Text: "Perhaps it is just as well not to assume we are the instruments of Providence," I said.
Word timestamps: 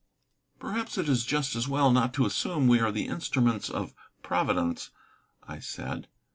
"Perhaps 0.59 0.97
it 0.97 1.07
is 1.07 1.23
just 1.23 1.55
as 1.55 1.67
well 1.67 1.91
not 1.91 2.11
to 2.15 2.25
assume 2.25 2.67
we 2.67 2.79
are 2.79 2.91
the 2.91 3.05
instruments 3.05 3.69
of 3.69 3.93
Providence," 4.23 4.89
I 5.47 5.59
said. 5.59 6.07